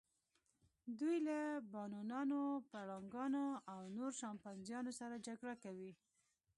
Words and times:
دوی 0.99 1.17
له 1.27 1.39
بابونانو، 1.73 2.41
پړانګانو 2.69 3.45
او 3.73 3.79
نورو 3.95 4.17
شامپانزیانو 4.21 4.91
سره 4.99 5.15
جګړه 5.27 5.53
کوي. 5.63 5.91